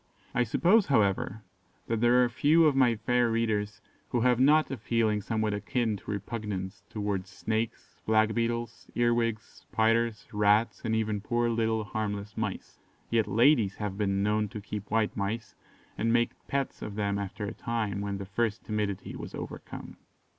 [0.33, 1.43] I suppose, however,
[1.85, 5.95] that there are few of my fair readers who have not a feeling somewhat akin
[5.97, 12.79] to repugnance towards snakes, black beetles, earwigs, spiders, rats, and even poor little, harmless mice;
[13.11, 15.53] yet ladies have been known to keep white mice,
[15.99, 19.97] and make pets of them after a time, when the first timidity was overcome.